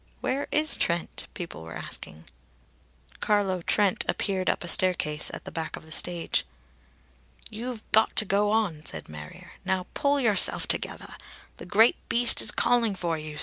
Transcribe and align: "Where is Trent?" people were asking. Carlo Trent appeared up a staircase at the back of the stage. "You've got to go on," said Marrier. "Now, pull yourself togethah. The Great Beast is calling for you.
"Where 0.19 0.47
is 0.51 0.77
Trent?" 0.77 1.27
people 1.35 1.61
were 1.61 1.75
asking. 1.75 2.23
Carlo 3.19 3.61
Trent 3.61 4.03
appeared 4.09 4.49
up 4.49 4.63
a 4.63 4.67
staircase 4.67 5.29
at 5.31 5.43
the 5.45 5.51
back 5.51 5.75
of 5.75 5.85
the 5.85 5.91
stage. 5.91 6.43
"You've 7.51 7.83
got 7.91 8.15
to 8.15 8.25
go 8.25 8.49
on," 8.49 8.83
said 8.83 9.07
Marrier. 9.07 9.51
"Now, 9.63 9.85
pull 9.93 10.19
yourself 10.19 10.67
togethah. 10.67 11.17
The 11.57 11.67
Great 11.67 11.97
Beast 12.09 12.41
is 12.41 12.49
calling 12.49 12.95
for 12.95 13.19
you. 13.19 13.37